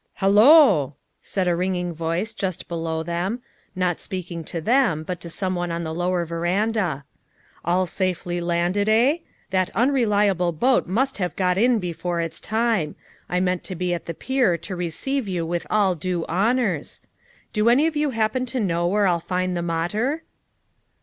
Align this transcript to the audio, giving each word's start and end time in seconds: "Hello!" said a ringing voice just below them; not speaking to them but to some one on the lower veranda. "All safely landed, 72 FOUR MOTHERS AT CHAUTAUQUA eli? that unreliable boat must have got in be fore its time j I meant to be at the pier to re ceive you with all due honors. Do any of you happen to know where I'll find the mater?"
"Hello!" 0.15 0.95
said 1.21 1.47
a 1.47 1.55
ringing 1.55 1.93
voice 1.93 2.33
just 2.33 2.67
below 2.67 3.03
them; 3.03 3.39
not 3.75 3.99
speaking 3.99 4.43
to 4.45 4.59
them 4.59 5.03
but 5.03 5.21
to 5.21 5.29
some 5.29 5.53
one 5.53 5.71
on 5.71 5.83
the 5.83 5.93
lower 5.93 6.25
veranda. 6.25 7.05
"All 7.63 7.85
safely 7.85 8.41
landed, 8.41 8.87
72 8.87 8.89
FOUR 8.89 9.05
MOTHERS 9.05 9.21
AT 9.21 9.21
CHAUTAUQUA 9.21 9.61
eli? 9.61 9.65
that 9.67 9.79
unreliable 10.15 10.51
boat 10.53 10.87
must 10.87 11.17
have 11.19 11.35
got 11.35 11.59
in 11.59 11.77
be 11.77 11.93
fore 11.93 12.19
its 12.19 12.39
time 12.39 12.93
j 12.93 12.97
I 13.29 13.39
meant 13.41 13.63
to 13.65 13.75
be 13.75 13.93
at 13.93 14.07
the 14.07 14.15
pier 14.15 14.57
to 14.57 14.75
re 14.75 14.89
ceive 14.89 15.27
you 15.27 15.45
with 15.45 15.67
all 15.69 15.93
due 15.93 16.25
honors. 16.25 17.01
Do 17.53 17.69
any 17.69 17.85
of 17.85 17.95
you 17.95 18.09
happen 18.09 18.47
to 18.47 18.59
know 18.59 18.87
where 18.87 19.05
I'll 19.05 19.19
find 19.19 19.55
the 19.55 19.61
mater?" 19.61 20.23